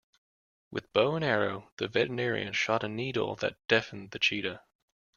[0.71, 4.63] With bow and arrow the veterinarian shot a needle that deafened the cheetah.